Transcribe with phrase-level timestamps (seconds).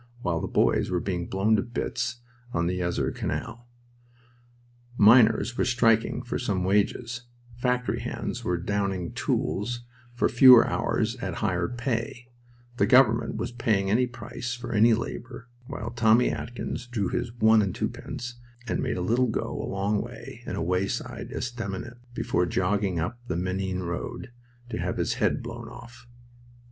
[0.23, 2.21] while the boys were being blown to bits
[2.53, 3.67] on the Yser Canal.
[4.97, 7.27] Miners were striking for more wages,
[7.57, 9.81] factory hands were downing tools
[10.15, 12.27] for fewer hours at higher pay,
[12.77, 17.61] the government was paying any price for any labor while Tommy Atkins drew his one
[17.61, 22.47] and twopence and made a little go a long way in a wayside estaminet before
[22.47, 24.31] jogging up the Menin road
[24.69, 26.07] to have his head blown off.